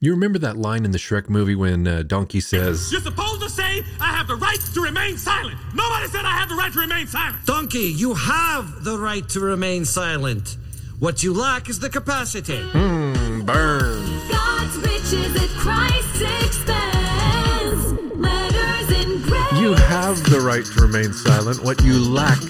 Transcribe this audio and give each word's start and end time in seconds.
You 0.00 0.12
remember 0.12 0.38
that 0.38 0.56
line 0.56 0.84
in 0.84 0.92
the 0.92 0.98
Shrek 0.98 1.28
movie 1.28 1.56
when 1.56 1.88
uh, 1.88 2.04
Donkey 2.04 2.38
says, 2.38 2.92
You're 2.92 3.00
supposed 3.00 3.42
to 3.42 3.50
say, 3.50 3.82
I 4.00 4.12
have 4.12 4.28
the 4.28 4.36
right 4.36 4.60
to 4.74 4.80
remain 4.80 5.18
silent. 5.18 5.58
Nobody 5.74 6.06
said 6.06 6.24
I 6.24 6.38
have 6.38 6.48
the 6.48 6.54
right 6.54 6.72
to 6.72 6.78
remain 6.78 7.08
silent. 7.08 7.44
Donkey, 7.46 7.90
you 7.96 8.14
have 8.14 8.84
the 8.84 8.96
right 8.96 9.28
to 9.30 9.40
remain 9.40 9.84
silent. 9.84 10.56
What 11.00 11.24
you 11.24 11.34
lack 11.34 11.68
is 11.68 11.80
the 11.80 11.90
capacity. 11.90 12.60
Hmm, 12.60 13.40
burn. 13.42 14.06
God's 14.30 14.76
riches 14.76 15.34
at 15.34 15.48
Christ's 15.58 16.20
expense. 16.46 18.00
Letters 18.14 19.04
in 19.04 19.22
grace. 19.22 19.52
You 19.60 19.72
have 19.74 20.22
the 20.30 20.40
right 20.40 20.64
to 20.64 20.80
remain 20.80 21.12
silent. 21.12 21.64
What 21.64 21.82
you 21.82 21.98
lack 22.08 22.40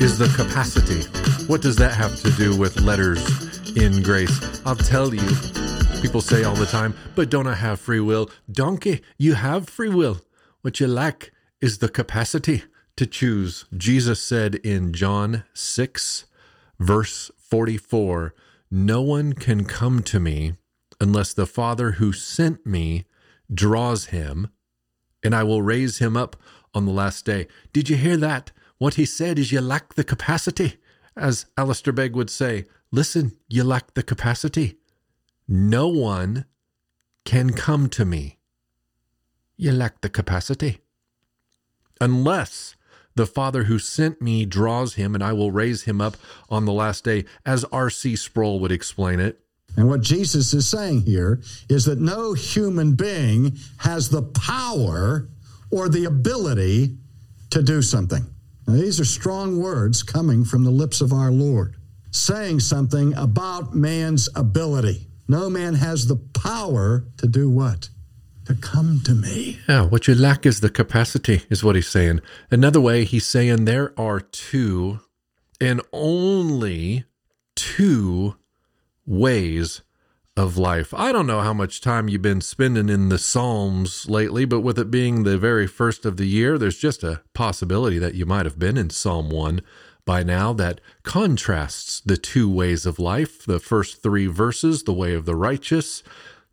is 0.00 0.16
the 0.16 0.32
capacity. 0.36 1.02
What 1.48 1.60
does 1.60 1.74
that 1.76 1.94
have 1.94 2.14
to 2.20 2.30
do 2.32 2.56
with 2.56 2.80
letters 2.82 3.20
in 3.76 4.00
grace? 4.00 4.60
I'll 4.64 4.76
tell 4.76 5.12
you. 5.12 5.63
People 6.04 6.20
say 6.20 6.44
all 6.44 6.54
the 6.54 6.66
time, 6.66 6.94
but 7.14 7.30
don't 7.30 7.46
I 7.46 7.54
have 7.54 7.80
free 7.80 7.98
will? 7.98 8.30
Donkey, 8.52 9.00
you 9.16 9.32
have 9.36 9.70
free 9.70 9.88
will. 9.88 10.20
What 10.60 10.78
you 10.78 10.86
lack 10.86 11.30
is 11.62 11.78
the 11.78 11.88
capacity 11.88 12.64
to 12.98 13.06
choose. 13.06 13.64
Jesus 13.74 14.20
said 14.20 14.56
in 14.56 14.92
John 14.92 15.44
6, 15.54 16.26
verse 16.78 17.30
44, 17.38 18.34
No 18.70 19.00
one 19.00 19.32
can 19.32 19.64
come 19.64 20.02
to 20.02 20.20
me 20.20 20.56
unless 21.00 21.32
the 21.32 21.46
Father 21.46 21.92
who 21.92 22.12
sent 22.12 22.66
me 22.66 23.06
draws 23.52 24.06
him, 24.08 24.48
and 25.22 25.34
I 25.34 25.42
will 25.42 25.62
raise 25.62 26.00
him 26.00 26.18
up 26.18 26.36
on 26.74 26.84
the 26.84 26.92
last 26.92 27.24
day. 27.24 27.48
Did 27.72 27.88
you 27.88 27.96
hear 27.96 28.18
that? 28.18 28.52
What 28.76 28.94
he 28.94 29.06
said 29.06 29.38
is 29.38 29.52
you 29.52 29.62
lack 29.62 29.94
the 29.94 30.04
capacity. 30.04 30.74
As 31.16 31.46
Alistair 31.56 31.94
Begg 31.94 32.14
would 32.14 32.28
say, 32.28 32.66
listen, 32.92 33.38
you 33.48 33.64
lack 33.64 33.94
the 33.94 34.02
capacity. 34.02 34.76
No 35.46 35.88
one 35.88 36.46
can 37.24 37.52
come 37.52 37.88
to 37.90 38.04
me. 38.04 38.38
You 39.56 39.72
lack 39.72 40.00
the 40.00 40.08
capacity. 40.08 40.80
Unless 42.00 42.76
the 43.14 43.26
Father 43.26 43.64
who 43.64 43.78
sent 43.78 44.20
me 44.20 44.44
draws 44.44 44.94
him, 44.94 45.14
and 45.14 45.22
I 45.22 45.32
will 45.32 45.52
raise 45.52 45.84
him 45.84 46.00
up 46.00 46.16
on 46.48 46.64
the 46.64 46.72
last 46.72 47.04
day, 47.04 47.24
as 47.46 47.64
R.C. 47.64 48.16
Sproul 48.16 48.58
would 48.60 48.72
explain 48.72 49.20
it. 49.20 49.40
And 49.76 49.88
what 49.88 50.00
Jesus 50.00 50.52
is 50.54 50.68
saying 50.68 51.02
here 51.02 51.40
is 51.68 51.84
that 51.84 52.00
no 52.00 52.32
human 52.32 52.94
being 52.94 53.56
has 53.78 54.08
the 54.08 54.22
power 54.22 55.28
or 55.70 55.88
the 55.88 56.04
ability 56.04 56.96
to 57.50 57.62
do 57.62 57.82
something. 57.82 58.26
Now, 58.66 58.74
these 58.74 58.98
are 58.98 59.04
strong 59.04 59.60
words 59.60 60.02
coming 60.02 60.44
from 60.44 60.64
the 60.64 60.70
lips 60.70 61.00
of 61.00 61.12
our 61.12 61.30
Lord, 61.30 61.76
saying 62.10 62.60
something 62.60 63.14
about 63.14 63.74
man's 63.74 64.28
ability. 64.34 65.08
No 65.26 65.48
man 65.48 65.74
has 65.74 66.06
the 66.06 66.16
power 66.16 67.04
to 67.16 67.26
do 67.26 67.48
what? 67.48 67.88
To 68.46 68.54
come 68.54 69.00
to 69.04 69.14
me. 69.14 69.58
Yeah, 69.66 69.86
what 69.86 70.06
you 70.06 70.14
lack 70.14 70.44
is 70.44 70.60
the 70.60 70.68
capacity, 70.68 71.42
is 71.48 71.64
what 71.64 71.76
he's 71.76 71.88
saying. 71.88 72.20
Another 72.50 72.80
way, 72.80 73.04
he's 73.04 73.26
saying 73.26 73.64
there 73.64 73.98
are 73.98 74.20
two 74.20 75.00
and 75.60 75.80
only 75.92 77.04
two 77.54 78.36
ways 79.06 79.80
of 80.36 80.58
life. 80.58 80.92
I 80.92 81.12
don't 81.12 81.26
know 81.26 81.40
how 81.40 81.54
much 81.54 81.80
time 81.80 82.08
you've 82.08 82.20
been 82.20 82.40
spending 82.40 82.88
in 82.88 83.08
the 83.08 83.18
Psalms 83.18 84.10
lately, 84.10 84.44
but 84.44 84.60
with 84.60 84.78
it 84.78 84.90
being 84.90 85.22
the 85.22 85.38
very 85.38 85.66
first 85.66 86.04
of 86.04 86.16
the 86.16 86.26
year, 86.26 86.58
there's 86.58 86.78
just 86.78 87.04
a 87.04 87.22
possibility 87.32 87.98
that 87.98 88.14
you 88.14 88.26
might 88.26 88.44
have 88.44 88.58
been 88.58 88.76
in 88.76 88.90
Psalm 88.90 89.30
1 89.30 89.62
by 90.06 90.22
now 90.22 90.52
that 90.52 90.80
contrasts 91.02 92.00
the 92.00 92.16
two 92.16 92.50
ways 92.50 92.86
of 92.86 92.98
life. 92.98 93.44
The 93.44 93.58
first 93.58 94.02
three 94.02 94.26
verses, 94.26 94.82
the 94.82 94.92
way 94.92 95.14
of 95.14 95.24
the 95.24 95.36
righteous, 95.36 96.02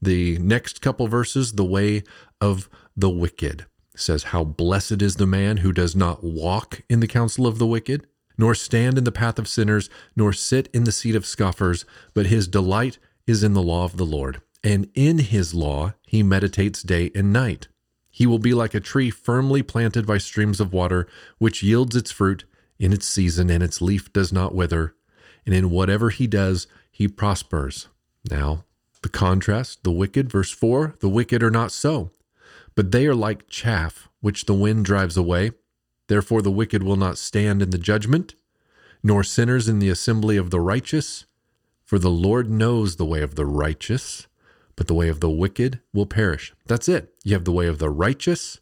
the 0.02 0.38
next 0.40 0.82
couple 0.82 1.08
verses, 1.08 1.54
the 1.54 1.66
way 1.66 2.04
of 2.40 2.70
the 2.96 3.10
wicked. 3.10 3.66
It 3.94 4.00
says, 4.00 4.24
How 4.26 4.44
blessed 4.44 5.02
is 5.02 5.16
the 5.16 5.28
man 5.28 5.58
who 5.58 5.72
does 5.72 5.96
not 5.96 6.24
walk 6.24 6.82
in 6.90 7.00
the 7.00 7.08
counsel 7.08 7.46
of 7.46 7.60
the 7.60 7.68
wicked, 7.68 8.08
nor 8.38 8.56
stand 8.56 8.98
in 8.98 9.04
the 9.04 9.12
path 9.12 9.38
of 9.38 9.48
sinners, 9.48 9.90
nor 10.16 10.34
sit 10.34 10.70
in 10.74 10.86
the 10.86 10.92
seat 10.92 11.16
of 11.16 11.26
scoffers, 11.26 11.86
but 12.14 12.28
his 12.28 12.48
delight 12.48 12.98
is 13.28 13.44
in 13.44 13.54
the 13.54 13.62
law 13.62 13.84
of 13.84 13.98
the 13.98 14.06
Lord, 14.06 14.42
and 14.64 14.90
in 14.96 15.20
his 15.20 15.54
law 15.54 15.94
he 16.08 16.24
meditates 16.24 16.82
day 16.82 17.12
and 17.14 17.32
night. 17.34 17.68
He 18.10 18.26
will 18.26 18.40
be 18.40 18.54
like 18.54 18.74
a 18.74 18.80
tree 18.80 19.10
firmly 19.10 19.62
planted 19.62 20.06
by 20.06 20.18
streams 20.18 20.60
of 20.60 20.74
water, 20.74 21.08
which 21.38 21.64
yields 21.64 21.96
its 21.96 22.12
fruit 22.12 22.46
in 22.82 22.92
its 22.92 23.08
season, 23.08 23.50
and 23.52 23.64
its 23.64 23.82
leaf 23.82 24.12
does 24.12 24.34
not 24.34 24.56
wither. 24.56 24.96
And 25.46 25.54
in 25.54 25.70
whatever 25.70 26.10
he 26.10 26.26
does, 26.26 26.66
he 26.92 27.08
prospers. 27.08 27.88
Now, 28.30 28.66
the 29.04 29.10
contrast, 29.10 29.84
the 29.84 29.92
wicked, 29.92 30.30
verse 30.30 30.52
4 30.52 30.96
the 31.00 31.10
wicked 31.10 31.44
are 31.44 31.52
not 31.52 31.72
so, 31.72 32.12
but 32.76 32.92
they 32.92 33.06
are 33.06 33.16
like 33.16 33.48
chaff 33.48 34.10
which 34.20 34.46
the 34.46 34.54
wind 34.54 34.86
drives 34.86 35.16
away. 35.16 35.52
Therefore, 36.08 36.42
the 36.42 36.52
wicked 36.52 36.82
will 36.82 36.98
not 36.98 37.18
stand 37.18 37.62
in 37.62 37.70
the 37.70 37.78
judgment, 37.78 38.34
nor 39.04 39.24
sinners 39.24 39.70
in 39.70 39.80
the 39.80 39.90
assembly 39.90 40.36
of 40.36 40.50
the 40.50 40.60
righteous. 40.60 41.26
For 41.84 42.00
the 42.00 42.10
Lord 42.10 42.50
knows 42.50 42.96
the 42.96 43.06
way 43.06 43.22
of 43.22 43.36
the 43.36 43.46
righteous, 43.46 44.28
but 44.76 44.88
the 44.88 44.94
way 44.94 45.10
of 45.10 45.20
the 45.20 45.30
wicked 45.30 45.82
will 45.94 46.06
perish. 46.08 46.54
That's 46.66 46.90
it. 46.90 47.14
You 47.24 47.34
have 47.34 47.46
the 47.46 47.52
way 47.52 47.68
of 47.68 47.78
the 47.78 47.90
righteous, 47.90 48.60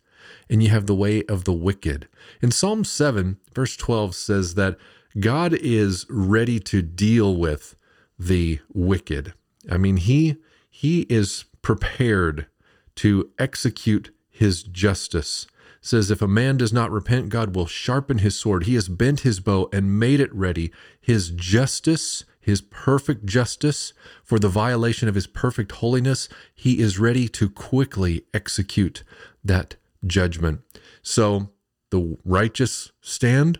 and 0.49 0.63
you 0.63 0.69
have 0.69 0.87
the 0.87 0.95
way 0.95 1.23
of 1.25 1.43
the 1.43 1.53
wicked. 1.53 2.07
In 2.41 2.51
Psalm 2.51 2.83
7, 2.83 3.37
verse 3.53 3.75
12 3.75 4.15
says 4.15 4.55
that 4.55 4.77
God 5.19 5.53
is 5.53 6.05
ready 6.09 6.59
to 6.61 6.81
deal 6.81 7.35
with 7.35 7.75
the 8.17 8.59
wicked. 8.73 9.33
I 9.69 9.77
mean, 9.77 9.97
he 9.97 10.37
he 10.69 11.01
is 11.09 11.45
prepared 11.61 12.47
to 12.95 13.31
execute 13.37 14.11
his 14.29 14.63
justice. 14.63 15.47
It 15.81 15.85
says 15.85 16.11
if 16.11 16.21
a 16.21 16.27
man 16.27 16.57
does 16.57 16.71
not 16.71 16.91
repent, 16.91 17.29
God 17.29 17.55
will 17.55 17.65
sharpen 17.65 18.19
his 18.19 18.37
sword. 18.37 18.63
He 18.65 18.75
has 18.75 18.87
bent 18.87 19.21
his 19.21 19.39
bow 19.39 19.69
and 19.73 19.99
made 19.99 20.19
it 20.19 20.33
ready. 20.33 20.71
His 20.99 21.29
justice, 21.29 22.23
his 22.39 22.61
perfect 22.61 23.25
justice 23.25 23.93
for 24.23 24.39
the 24.39 24.47
violation 24.49 25.07
of 25.07 25.15
his 25.15 25.27
perfect 25.27 25.73
holiness, 25.73 26.29
he 26.53 26.79
is 26.79 26.99
ready 26.99 27.27
to 27.29 27.49
quickly 27.49 28.25
execute 28.33 29.03
that 29.43 29.75
judgment. 30.05 30.61
So 31.01 31.49
the 31.89 32.17
righteous 32.23 32.91
stand, 33.01 33.59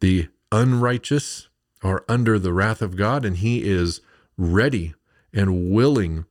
the 0.00 0.28
unrighteous 0.52 1.48
are 1.82 2.04
under 2.08 2.38
the 2.38 2.52
wrath 2.52 2.82
of 2.82 2.96
God, 2.96 3.24
and 3.24 3.36
he 3.36 3.62
is 3.62 4.00
ready 4.36 4.94
and 5.32 5.70
willing 5.70 6.24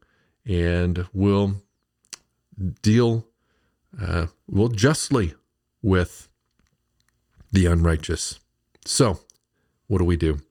and 0.45 1.07
will 1.13 1.61
deal 2.81 3.27
uh, 4.01 4.27
will 4.47 4.69
justly 4.69 5.33
with 5.81 6.27
the 7.51 7.65
unrighteous. 7.65 8.39
So, 8.85 9.19
what 9.87 9.99
do 9.99 10.05
we 10.05 10.17
do? 10.17 10.41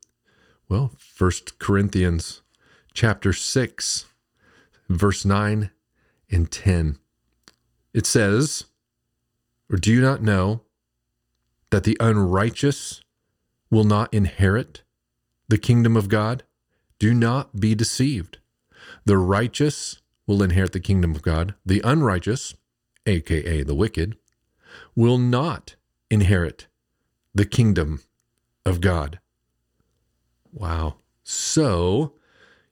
Well, 0.69 0.93
First 0.99 1.59
Corinthians 1.59 2.43
chapter 2.93 3.33
6, 3.33 4.07
verse 4.89 5.25
9 5.25 5.71
and 6.31 6.51
10. 6.51 6.99
It 7.97 8.05
says, 8.05 8.67
Or 9.71 9.79
do 9.79 9.91
you 9.91 10.03
not 10.03 10.23
know 10.23 10.61
that 11.71 11.85
the 11.85 11.97
unrighteous 11.99 13.01
will 13.71 13.85
not 13.85 14.13
inherit 14.13 14.83
the 15.49 15.57
kingdom 15.57 15.97
of 15.97 16.11
God? 16.11 16.43
Do 16.99 17.15
not 17.15 17.59
be 17.59 17.75
deceived. 17.75 18.37
The 19.07 19.17
righteous 19.17 20.03
will 20.27 20.43
inherit 20.43 20.73
the 20.73 20.81
kingdom 20.81 21.15
of 21.15 21.23
God. 21.23 21.55
The 21.65 21.81
unrighteous, 21.85 22.55
aka 23.07 23.63
the 23.63 23.75
wicked, 23.75 24.19
will 24.95 25.17
not 25.17 25.77
inherit 26.11 26.67
the 27.35 27.47
kingdom 27.47 28.03
of 28.67 28.83
God. 28.83 29.21
Wow. 30.53 30.97
So 31.23 32.13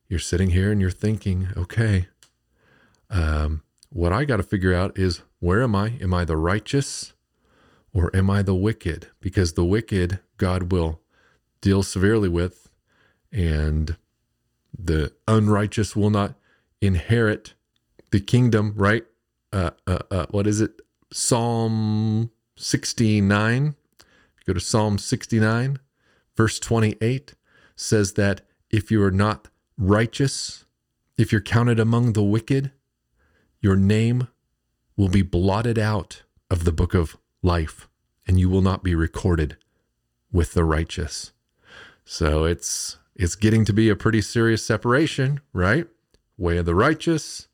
you're 0.07 0.19
sitting 0.19 0.51
here 0.51 0.71
and 0.71 0.83
you're 0.83 0.91
thinking, 0.91 1.49
okay, 1.57 2.09
um, 3.09 3.63
what 3.95 4.13
I 4.13 4.25
got 4.25 4.39
to 4.39 4.43
figure 4.43 4.75
out 4.75 4.99
is 4.99 5.23
where 5.39 5.63
am 5.63 5.77
I? 5.77 5.95
Am 6.01 6.13
I 6.13 6.25
the 6.25 6.37
righteous 6.37 7.13
or 7.93 8.15
am 8.15 8.29
I 8.29 8.43
the 8.43 8.55
wicked? 8.55 9.07
Because 9.21 9.53
the 9.53 9.65
wicked, 9.65 10.19
God 10.37 10.73
will 10.73 11.01
deal 11.61 11.85
severely 11.85 12.29
with, 12.29 12.69
and 13.33 13.97
the 14.77 15.13
unrighteous 15.29 15.95
will 15.95 16.11
not 16.11 16.35
inherit 16.81 17.55
the 18.11 18.19
kingdom, 18.19 18.75
right? 18.77 19.05
Uh, 19.53 19.71
uh, 19.87 20.01
uh, 20.11 20.27
what 20.31 20.49
is 20.49 20.61
it? 20.61 20.81
Psalm 21.13 22.33
69. 22.57 23.77
Go 24.45 24.53
to 24.53 24.61
Psalm 24.61 24.99
69, 24.99 25.79
verse 26.37 26.59
28 26.59 27.35
says 27.77 28.15
that 28.15 28.41
if 28.71 28.91
you 28.91 29.01
are 29.05 29.13
not 29.13 29.49
righteous, 29.79 30.65
if 31.17 31.31
you're 31.31 31.41
counted 31.41 31.79
among 31.79 32.13
the 32.13 32.23
wicked, 32.25 32.73
your 33.65 33.77
name 33.77 34.29
will 34.95 35.09
be 35.09 35.23
blotted 35.23 35.79
out 35.79 36.23
of 36.51 36.65
the 36.65 36.73
book 36.73 36.93
of 36.93 37.17
life 37.43 37.89
and 38.27 38.39
you 38.39 38.51
will 38.51 38.61
not 38.61 38.85
be 38.85 38.95
recorded 38.95 39.57
with 40.31 40.53
the 40.53 40.63
righteous. 40.63 41.33
So 42.05 42.45
it's 42.45 42.99
it's 43.17 43.37
getting 43.37 43.65
to 43.65 43.73
be 43.73 43.89
a 43.89 43.97
pretty 43.97 44.21
serious 44.21 44.65
separation, 44.67 45.41
right? 45.55 45.87
Way 46.37 46.59
of 46.59 46.67
the 46.67 46.75
righteous, 46.75 47.49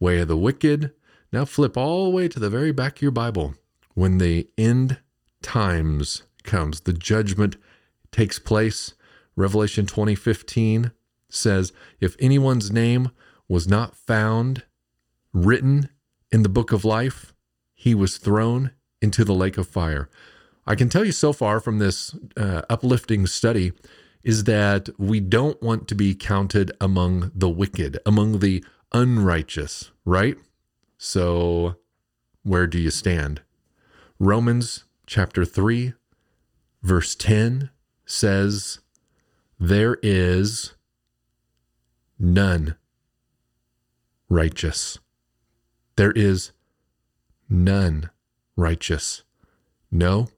way 0.00 0.18
of 0.18 0.26
the 0.26 0.36
wicked. 0.36 0.92
Now 1.32 1.44
flip 1.44 1.76
all 1.76 2.06
the 2.06 2.10
way 2.10 2.26
to 2.26 2.40
the 2.40 2.50
very 2.50 2.72
back 2.72 2.96
of 2.96 3.02
your 3.02 3.12
Bible. 3.12 3.54
When 3.94 4.18
the 4.18 4.48
end 4.58 4.98
times 5.42 6.24
comes, 6.42 6.80
the 6.80 6.92
judgment 6.92 7.56
takes 8.10 8.40
place. 8.40 8.94
Revelation 9.36 9.86
20:15 9.86 10.90
says, 11.28 11.72
"If 12.00 12.16
anyone's 12.18 12.72
name 12.72 13.12
was 13.46 13.68
not 13.68 13.96
found 13.96 14.64
written 15.32 15.88
in 16.30 16.42
the 16.42 16.48
book 16.48 16.72
of 16.72 16.84
life, 16.84 17.32
he 17.74 17.94
was 17.94 18.18
thrown 18.18 18.72
into 19.00 19.24
the 19.24 19.34
lake 19.34 19.58
of 19.58 19.68
fire." 19.68 20.08
I 20.66 20.74
can 20.76 20.88
tell 20.88 21.04
you 21.04 21.12
so 21.12 21.32
far 21.32 21.58
from 21.58 21.78
this 21.78 22.14
uh, 22.36 22.62
uplifting 22.70 23.26
study 23.26 23.72
is 24.22 24.44
that 24.44 24.88
we 24.98 25.18
don't 25.18 25.60
want 25.60 25.88
to 25.88 25.94
be 25.94 26.14
counted 26.14 26.70
among 26.80 27.32
the 27.34 27.48
wicked, 27.48 27.98
among 28.06 28.38
the 28.38 28.64
unrighteous, 28.92 29.90
right? 30.04 30.36
So, 30.98 31.76
where 32.44 32.68
do 32.68 32.78
you 32.78 32.90
stand? 32.90 33.42
Romans 34.20 34.84
chapter 35.06 35.44
3, 35.44 35.94
verse 36.82 37.16
10 37.16 37.70
says, 38.06 38.78
There 39.58 39.98
is 40.02 40.74
none 42.20 42.76
righteous. 44.28 45.00
There 45.96 46.12
is 46.12 46.52
none 47.48 48.10
righteous. 48.56 49.22
No, 49.90 50.28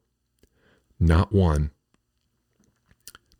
not 0.98 1.32
one. 1.32 1.70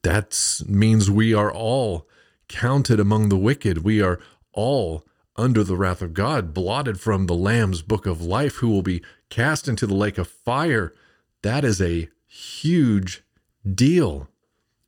That 0.02 0.60
means 0.68 1.10
we 1.10 1.34
are 1.34 1.52
all 1.52 2.06
counted 2.48 3.00
among 3.00 3.30
the 3.30 3.38
wicked. 3.38 3.78
We 3.78 4.00
are 4.00 4.20
all 4.52 5.04
under 5.36 5.64
the 5.64 5.76
wrath 5.76 6.02
of 6.02 6.14
God, 6.14 6.54
blotted 6.54 7.00
from 7.00 7.26
the 7.26 7.34
Lamb's 7.34 7.82
book 7.82 8.06
of 8.06 8.22
life, 8.22 8.56
who 8.56 8.68
will 8.68 8.82
be 8.82 9.02
cast 9.30 9.66
into 9.66 9.86
the 9.86 9.94
lake 9.94 10.18
of 10.18 10.28
fire. 10.28 10.94
That 11.42 11.64
is 11.64 11.80
a 11.80 12.08
huge 12.26 13.24
deal. 13.68 14.28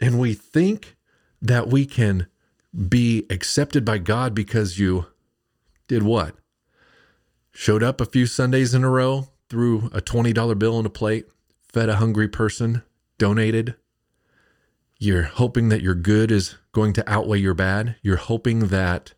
And 0.00 0.20
we 0.20 0.34
think 0.34 0.96
that 1.42 1.68
we 1.68 1.86
can 1.86 2.26
be 2.88 3.26
accepted 3.30 3.84
by 3.84 3.98
God 3.98 4.34
because 4.34 4.78
you 4.78 5.06
did 5.88 6.02
what? 6.02 6.36
Showed 7.58 7.82
up 7.82 8.02
a 8.02 8.06
few 8.06 8.26
Sundays 8.26 8.74
in 8.74 8.84
a 8.84 8.90
row, 8.90 9.28
threw 9.48 9.86
a 9.86 10.02
$20 10.02 10.58
bill 10.58 10.76
on 10.76 10.84
a 10.84 10.90
plate, 10.90 11.24
fed 11.72 11.88
a 11.88 11.96
hungry 11.96 12.28
person, 12.28 12.82
donated. 13.16 13.76
You're 14.98 15.22
hoping 15.22 15.70
that 15.70 15.80
your 15.80 15.94
good 15.94 16.30
is 16.30 16.56
going 16.72 16.92
to 16.92 17.10
outweigh 17.10 17.38
your 17.38 17.54
bad. 17.54 17.96
You're 18.02 18.16
hoping 18.16 18.68
that 18.68 19.14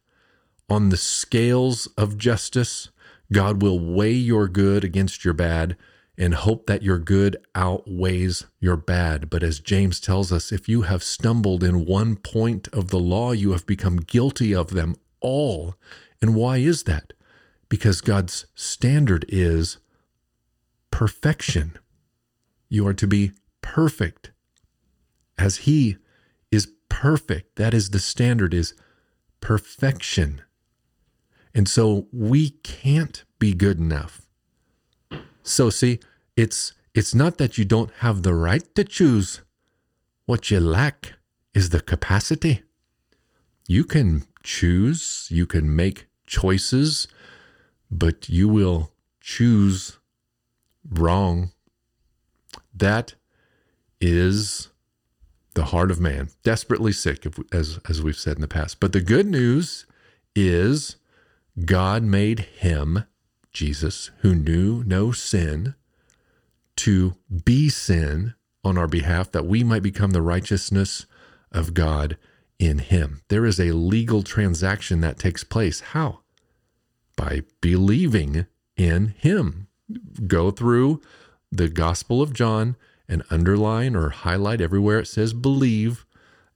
on 0.71 0.91
the 0.91 0.97
scales 0.97 1.89
of 1.99 2.17
justice, 2.17 2.91
God 3.33 3.61
will 3.61 3.81
weigh 3.81 4.13
your 4.13 4.47
good 4.47 4.85
against 4.85 5.25
your 5.25 5.35
bad 5.35 5.77
and 6.17 6.33
hope 6.35 6.69
that 6.69 6.85
your 6.85 7.01
good 7.01 7.39
outweighs 7.57 8.47
your 8.61 8.77
bad. 8.77 9.31
But 9.31 9.43
as 9.43 9.59
James 9.59 9.99
tells 9.99 10.31
us, 10.31 10.53
if 10.53 10.69
you 10.69 10.83
have 10.83 11.03
stumbled 11.03 11.65
in 11.65 11.87
one 11.87 12.15
point 12.15 12.69
of 12.69 12.91
the 12.91 13.01
law, 13.01 13.33
you 13.33 13.51
have 13.51 13.67
become 13.67 13.97
guilty 13.97 14.55
of 14.55 14.71
them 14.71 14.95
all. 15.21 15.75
And 16.23 16.37
why 16.37 16.59
is 16.59 16.85
that? 16.85 17.15
Because 17.69 18.01
God's 18.01 18.47
standard 18.55 19.25
is 19.29 19.79
perfection. 20.91 21.79
You 22.69 22.87
are 22.87 22.95
to 22.95 23.07
be 23.07 23.33
perfect 23.63 24.31
as 25.37 25.59
he 25.59 25.97
is 26.51 26.73
perfect. 26.89 27.57
That 27.57 27.75
is 27.75 27.91
the 27.91 27.99
standard 27.99 28.55
is 28.55 28.75
perfection. 29.41 30.43
And 31.55 31.69
so 31.69 32.07
we 32.13 32.51
can't 32.51 33.25
be 33.39 33.55
good 33.55 33.79
enough. 33.79 34.23
So 35.43 35.71
see, 35.71 36.01
it's 36.37 36.73
it's 36.95 37.15
not 37.15 37.39
that 37.39 37.59
you 37.59 37.65
don't 37.65 37.93
have 37.99 38.23
the 38.23 38.35
right 38.35 38.75
to 38.75 38.85
choose. 38.85 39.43
What 40.27 40.51
you 40.51 40.61
lack 40.61 41.15
is 41.55 41.71
the 41.71 41.81
capacity. 41.81 42.63
You 43.67 43.85
can 43.85 44.25
choose, 44.43 45.29
you 45.31 45.47
can 45.47 45.75
make 45.75 46.07
choices, 46.27 47.09
but 47.91 48.29
you 48.29 48.49
will 48.49 48.93
choose 49.21 49.99
wrong. 50.89 51.53
That 52.75 53.15
is 54.01 54.69
the 55.55 55.67
heart 55.67 55.91
of 55.91 56.01
man, 56.01 56.31
desperately 56.43 56.93
sick, 56.93 57.27
as, 57.53 57.81
as 57.89 58.03
we've 58.03 58.17
said 58.17 58.37
in 58.37 58.41
the 58.41 58.49
past. 58.49 58.79
But 58.81 58.93
the 58.93 59.01
good 59.01 59.27
news 59.27 59.87
is 60.37 60.97
God 61.65 62.03
made 62.03 62.41
him, 62.41 63.05
Jesus, 63.53 64.11
who 64.21 64.35
knew 64.35 64.85
no 64.85 65.11
sin, 65.11 65.75
to 66.77 67.17
be 67.45 67.69
sin 67.69 68.35
on 68.63 68.79
our 68.79 68.87
behalf 68.87 69.33
that 69.33 69.47
we 69.47 69.65
might 69.65 69.83
become 69.83 70.13
the 70.13 70.23
righteousness 70.23 71.07
of 71.51 71.75
God 71.75 72.17
in 72.59 72.79
him. 72.79 73.23
There 73.29 73.45
is 73.45 73.59
a 73.59 73.73
legal 73.73 74.23
transaction 74.23 75.01
that 75.01 75.19
takes 75.19 75.43
place. 75.43 75.81
How? 75.81 76.21
By 77.19 77.43
believing 77.61 78.47
in 78.77 79.09
him. 79.19 79.67
Go 80.27 80.51
through 80.51 81.03
the 81.51 81.69
Gospel 81.69 82.23
of 82.23 82.33
John 82.33 82.77
and 83.09 83.25
underline 83.29 83.97
or 83.97 84.11
highlight 84.11 84.61
everywhere 84.61 85.01
it 85.01 85.07
says 85.07 85.33
believe. 85.33 86.07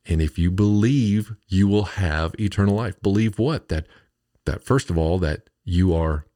And 0.07 0.23
if 0.23 0.39
you 0.39 0.51
believe, 0.51 1.35
you 1.49 1.67
will 1.67 1.85
have 1.85 2.35
eternal 2.39 2.77
life. 2.77 3.01
Believe 3.03 3.39
what? 3.39 3.69
That 3.69 3.87
that 4.45 4.63
first 4.63 4.89
of 4.89 4.97
all, 4.97 5.19
that 5.19 5.51
you 5.65 5.95
are 5.95 6.27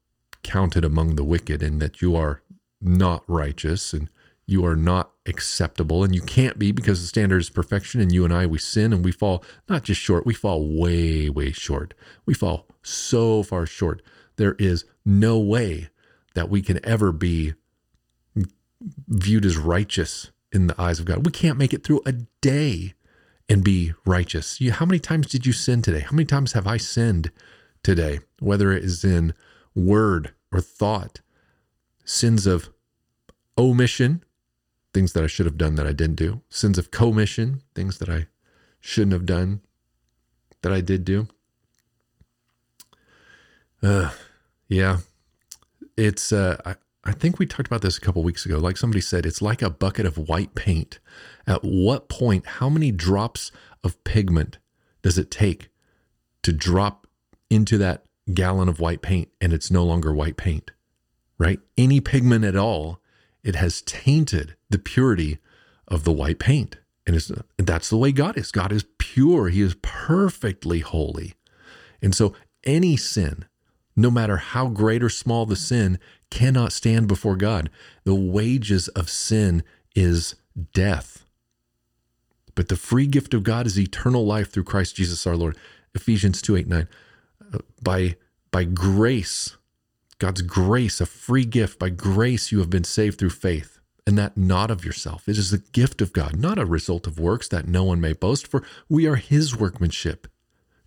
counted 0.43 0.85
among 0.85 1.17
the 1.17 1.25
wicked 1.25 1.63
and 1.63 1.81
that 1.81 2.03
you 2.03 2.17
are 2.17 2.43
not 2.81 3.23
righteous 3.27 3.93
and 3.93 4.11
you 4.47 4.65
are 4.65 4.77
not 4.77 5.11
acceptable 5.27 6.05
and 6.05 6.15
you 6.15 6.23
can't 6.23 6.59
be 6.59 6.71
because 6.71 7.01
the 7.01 7.07
standard 7.07 7.41
is 7.41 7.51
perfection 7.51 8.01
and 8.01 8.13
you 8.13 8.25
and 8.25 8.33
I 8.33 8.47
we 8.47 8.59
sin 8.59 8.93
and 8.93 9.05
we 9.05 9.11
fall 9.11 9.45
not 9.69 9.83
just 9.83 10.01
short 10.01 10.25
we 10.25 10.35
fall 10.35 10.79
way 10.79 11.29
way 11.29 11.53
short. 11.53 11.95
We 12.25 12.35
fall 12.35 12.67
so 12.83 13.43
far 13.43 13.67
short. 13.67 14.03
There 14.37 14.55
is 14.59 14.85
no 15.05 15.39
way 15.39 15.89
that 16.35 16.49
we 16.49 16.63
can 16.63 16.85
ever 16.85 17.13
be 17.13 17.55
viewed 19.09 19.45
as 19.45 19.57
righteous 19.57 20.31
in 20.53 20.69
the 20.69 20.81
eyes 20.81 21.01
of 21.01 21.07
God. 21.07 21.27
We 21.27 21.33
can't 21.33 21.59
make 21.59 21.75
it 21.75 21.83
through 21.83 22.03
a 22.07 22.13
day 22.41 22.95
and 23.49 23.65
be 23.65 23.95
righteous. 24.05 24.61
You, 24.61 24.73
how 24.73 24.87
many 24.87 24.99
times 24.99 25.29
did 25.29 25.47
you 25.47 25.53
sin 25.53 25.83
today? 25.83 26.01
How 26.01 26.13
many 26.13 26.25
times 26.25 26.53
have 26.53 26.67
I 26.67 26.77
sinned 26.77 27.31
today? 27.83 28.21
Whether 28.41 28.73
it 28.73 28.85
is 28.85 29.05
in 29.05 29.35
word 29.75 30.33
or 30.53 30.61
thought 30.61 31.21
sins 32.05 32.47
of 32.47 32.71
omission 33.59 34.23
things 34.97 35.13
that 35.13 35.23
I 35.23 35.27
should 35.27 35.45
have 35.45 35.59
done 35.59 35.75
that 35.75 35.87
I 35.87 35.93
didn't 35.93 36.17
do, 36.17 36.41
sins 36.49 36.79
of 36.79 36.91
commission, 36.91 37.61
things 37.75 37.99
that 37.99 38.09
I 38.09 38.29
shouldn't 38.81 39.13
have 39.13 39.27
done 39.27 39.61
that 40.63 40.73
I 40.73 40.81
did 40.81 41.05
do. 41.05 41.29
Uh, 43.83 44.09
yeah, 44.69 45.01
it's, 45.99 46.33
uh, 46.33 46.57
I, 46.65 46.77
I 47.05 47.13
think 47.13 47.39
we 47.39 47.45
talked 47.45 47.67
about 47.67 47.83
this 47.83 47.99
a 47.99 48.01
couple 48.01 48.23
weeks 48.23 48.47
ago. 48.47 48.57
Like 48.57 48.79
somebody 48.79 49.03
said, 49.03 49.27
it's 49.27 49.43
like 49.43 49.61
a 49.61 49.69
bucket 49.69 50.07
of 50.07 50.17
white 50.17 50.55
paint. 50.55 50.99
At 51.47 51.63
what 51.63 52.09
point, 52.09 52.47
how 52.47 52.71
many 52.71 52.91
drops 52.91 53.53
of 53.85 54.03
pigment 54.03 54.57
does 55.03 55.19
it 55.19 55.31
take 55.31 55.69
to 56.43 56.55
drop 56.55 57.07
into 57.51 57.77
that 57.77 58.07
gallon 58.33 58.71
of 58.71 58.81
white 58.81 59.03
paint 59.03 59.29
and 59.43 59.53
it's 59.53 59.71
no 59.71 59.85
longer 59.85 60.15
white 60.15 60.39
paint, 60.39 60.71
right? 61.37 61.61
Any 61.77 62.01
pigment 62.01 62.47
at 62.47 62.57
all 62.57 63.03
it 63.47 63.55
has 63.55 63.81
tainted 63.83 64.57
the 64.69 64.79
purity 64.79 65.39
of 65.87 66.03
the 66.03 66.13
white 66.13 66.41
paint. 66.41 66.79
And, 67.07 67.15
and 67.57 67.67
that's 67.67 67.89
the 67.89 67.97
way 67.97 68.11
God 68.11 68.37
is. 68.37 68.51
God 68.51 68.73
is 68.73 68.85
pure, 68.99 69.49
He 69.49 69.63
is 69.63 69.77
perfectly 69.83 70.81
holy. 70.81 71.35
And 72.03 72.13
so 72.13 72.35
any 72.65 72.97
sin, 72.97 73.45
no 73.95 74.11
matter 74.11 74.39
how 74.39 74.67
great 74.67 75.01
or 75.01 75.09
small 75.09 75.47
the 75.47 75.55
sin, 75.55 76.01
cannot 76.29 76.73
stand 76.73 77.07
before 77.07 77.37
God. 77.37 77.71
The 78.03 78.17
wages 78.17 78.89
of 78.89 79.09
sin 79.09 79.63
is 79.95 80.35
death. 80.75 81.25
But 82.57 82.67
the 82.67 82.77
free 82.77 83.07
gift 83.07 83.33
of 83.33 83.45
God 83.45 83.67
is 83.67 83.79
eternal 83.79 84.27
life 84.27 84.51
through 84.51 84.65
Christ 84.65 84.97
Jesus 84.97 85.25
our 85.25 85.37
Lord. 85.37 85.57
Ephesians 85.95 86.43
2 86.43 86.57
8 86.57 86.67
9. 86.67 86.89
Uh, 87.55 87.59
by, 87.81 88.17
by 88.51 88.65
grace, 88.65 89.57
God's 90.19 90.43
grace, 90.43 91.01
a 91.01 91.07
free 91.07 91.45
gift. 91.45 91.79
By 91.79 91.91
grace, 91.91 92.51
you 92.51 92.59
have 92.61 92.71
been 92.71 92.85
saved 92.85 93.19
through 93.19 93.31
faith, 93.31 93.79
and 94.07 94.17
that 94.17 94.37
not 94.37 94.71
of 94.71 94.85
yourself. 94.85 95.29
It 95.29 95.37
is 95.37 95.51
the 95.51 95.63
gift 95.73 96.01
of 96.01 96.13
God, 96.13 96.37
not 96.37 96.59
a 96.59 96.65
result 96.65 97.07
of 97.07 97.19
works 97.19 97.49
that 97.49 97.69
no 97.69 97.85
one 97.85 98.01
may 98.01 98.15
boast, 98.15 98.47
for 98.47 98.63
we 98.89 99.07
are 99.07 99.17
his 99.17 99.55
workmanship, 99.57 100.27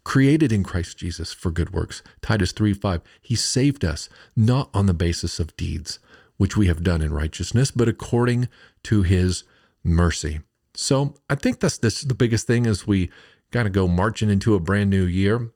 created 0.03 0.51
in 0.51 0.63
Christ 0.63 0.97
Jesus 0.97 1.31
for 1.31 1.51
good 1.51 1.73
works. 1.73 2.01
Titus 2.21 2.51
3 2.51 2.73
5. 2.73 3.01
He 3.21 3.35
saved 3.35 3.85
us 3.85 4.09
not 4.35 4.69
on 4.73 4.87
the 4.87 4.93
basis 4.95 5.39
of 5.39 5.55
deeds, 5.55 5.99
which 6.37 6.57
we 6.57 6.67
have 6.67 6.83
done 6.83 7.01
in 7.01 7.13
righteousness, 7.13 7.69
but 7.69 7.87
according 7.87 8.47
to 8.83 9.03
his 9.03 9.43
mercy. 9.83 10.39
So 10.73 11.15
I 11.29 11.35
think 11.35 11.59
that's 11.59 11.77
this 11.77 12.01
the 12.01 12.15
biggest 12.15 12.47
thing 12.47 12.65
as 12.65 12.87
we 12.87 13.11
kind 13.51 13.67
of 13.67 13.73
go 13.73 13.87
marching 13.87 14.29
into 14.29 14.55
a 14.55 14.59
brand 14.59 14.89
new 14.89 15.03
year 15.03 15.51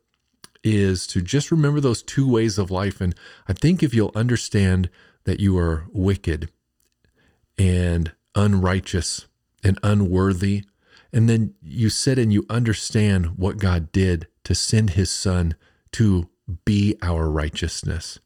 is 0.64 1.06
to 1.08 1.22
just 1.22 1.52
remember 1.52 1.80
those 1.80 2.02
two 2.02 2.30
ways 2.30 2.58
of 2.58 2.72
life. 2.72 3.02
And 3.02 3.16
I 3.48 3.54
think 3.54 3.84
if 3.84 3.94
you'll 3.94 4.12
understand 4.16 4.90
that 5.26 5.40
you 5.40 5.58
are 5.58 5.86
wicked 5.92 6.50
and 7.58 8.12
unrighteous 8.36 9.28
and 9.64 9.78
unworthy, 9.84 10.64
and 11.12 11.30
then 11.30 11.54
you 11.62 11.90
sit 11.90 12.18
and 12.18 12.34
you 12.34 12.46
understand 12.50 13.38
what 13.38 13.58
God 13.58 13.92
did 13.92 14.28
to 14.46 14.56
send 14.56 14.92
his 14.92 15.12
son 15.12 15.56
to 15.94 16.30
be 16.66 16.98
our 17.02 17.30
righteousness, 17.30 18.20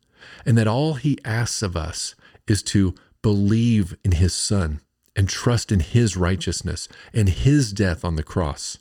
and 0.46 0.58
that 0.58 0.68
all 0.68 0.96
he 0.96 1.20
asks 1.26 1.62
of 1.62 1.76
us 1.76 2.16
is 2.48 2.64
to 2.64 2.96
believe 3.22 3.96
in 4.04 4.14
his 4.14 4.34
son 4.34 4.82
and 5.16 5.28
trust 5.28 5.72
in 5.72 5.82
his 5.82 6.16
righteousness 6.16 6.88
and 7.14 7.30
his 7.30 7.74
death 7.74 8.06
on 8.06 8.16
the 8.16 8.24
cross 8.24 8.78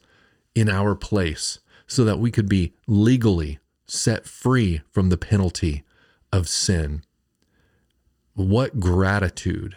in 0.54 0.68
our 0.68 0.94
place 0.94 1.58
so 1.86 2.04
that 2.04 2.18
we 2.18 2.30
could 2.30 2.48
be 2.48 2.74
legally 2.86 3.58
set 3.86 4.26
free 4.26 4.80
from 4.90 5.08
the 5.08 5.16
penalty 5.16 5.84
of 6.32 6.48
sin. 6.48 7.02
What 8.34 8.80
gratitude. 8.80 9.76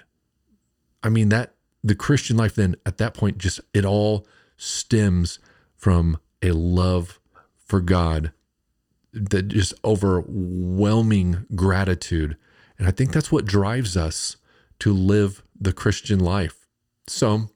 I 1.04 1.10
mean, 1.10 1.30
that 1.30 1.54
the 1.84 1.96
Christian 1.96 2.36
life, 2.36 2.56
then 2.56 2.76
at 2.86 2.98
that 2.98 3.14
point, 3.14 3.38
just 3.38 3.62
it 3.74 3.86
all 3.86 4.28
stems 4.58 5.40
from 5.76 6.18
a 6.42 6.52
love 6.52 7.20
for 7.66 7.80
God, 7.80 8.32
that 9.14 9.48
just 9.48 9.74
overwhelming 9.86 11.46
gratitude. 11.56 12.36
And 12.78 12.88
I 12.88 12.92
think 12.92 13.12
that's 13.12 13.32
what 13.32 13.46
drives 13.46 13.96
us 13.96 14.38
to 14.80 14.94
live 14.94 15.44
the 15.60 15.74
Christian 15.74 16.20
life. 16.20 16.68
So, 17.08 17.50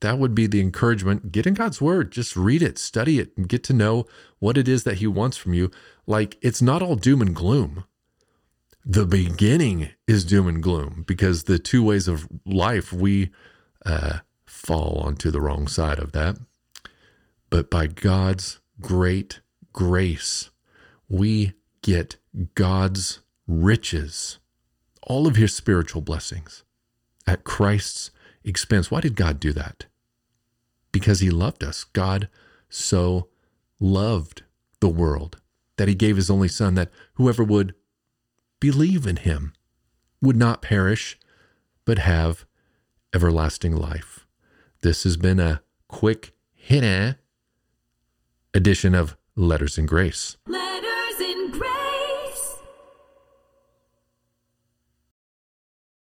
that 0.00 0.18
would 0.18 0.34
be 0.34 0.46
the 0.46 0.60
encouragement. 0.60 1.32
Get 1.32 1.46
in 1.46 1.54
God's 1.54 1.80
word, 1.80 2.12
just 2.12 2.36
read 2.36 2.62
it, 2.62 2.78
study 2.78 3.18
it, 3.18 3.36
and 3.36 3.48
get 3.48 3.64
to 3.64 3.72
know 3.72 4.06
what 4.38 4.56
it 4.56 4.68
is 4.68 4.84
that 4.84 4.98
He 4.98 5.06
wants 5.06 5.36
from 5.36 5.54
you. 5.54 5.70
Like 6.06 6.36
it's 6.40 6.62
not 6.62 6.82
all 6.82 6.96
doom 6.96 7.20
and 7.20 7.34
gloom. 7.34 7.84
The 8.84 9.06
beginning 9.06 9.90
is 10.06 10.24
doom 10.24 10.46
and 10.46 10.62
gloom 10.62 11.04
because 11.06 11.44
the 11.44 11.58
two 11.58 11.82
ways 11.82 12.08
of 12.08 12.28
life 12.46 12.92
we 12.92 13.30
uh, 13.84 14.20
fall 14.46 15.00
onto 15.04 15.30
the 15.30 15.40
wrong 15.40 15.66
side 15.66 15.98
of 15.98 16.12
that. 16.12 16.36
But 17.50 17.70
by 17.70 17.86
God's 17.86 18.60
great 18.80 19.40
grace, 19.72 20.50
we 21.08 21.54
get 21.82 22.16
God's 22.54 23.20
riches, 23.46 24.38
all 25.02 25.26
of 25.26 25.36
His 25.36 25.54
spiritual 25.54 26.02
blessings 26.02 26.64
at 27.26 27.44
Christ's 27.44 28.10
expense. 28.48 28.90
Why 28.90 29.00
did 29.00 29.16
God 29.16 29.38
do 29.38 29.52
that? 29.52 29.86
Because 30.92 31.20
he 31.20 31.30
loved 31.30 31.62
us. 31.62 31.84
God 31.84 32.28
so 32.68 33.28
loved 33.78 34.42
the 34.80 34.88
world 34.88 35.40
that 35.76 35.88
he 35.88 35.94
gave 35.94 36.16
his 36.16 36.30
only 36.30 36.48
son 36.48 36.74
that 36.74 36.90
whoever 37.14 37.44
would 37.44 37.74
believe 38.60 39.06
in 39.06 39.16
him 39.16 39.52
would 40.20 40.36
not 40.36 40.62
perish 40.62 41.18
but 41.84 41.98
have 41.98 42.44
everlasting 43.14 43.74
life. 43.74 44.26
This 44.82 45.04
has 45.04 45.16
been 45.16 45.40
a 45.40 45.62
quick 45.88 46.32
hit 46.54 47.16
edition 48.54 48.94
of 48.94 49.16
Letters 49.36 49.78
in 49.78 49.86
Grace. 49.86 50.36
Letters 50.46 50.87